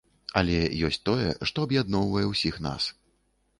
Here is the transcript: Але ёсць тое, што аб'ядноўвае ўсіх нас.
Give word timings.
Але 0.39 0.55
ёсць 0.87 0.99
тое, 1.09 1.27
што 1.51 1.67
аб'ядноўвае 1.67 2.25
ўсіх 2.33 2.61
нас. 2.71 2.91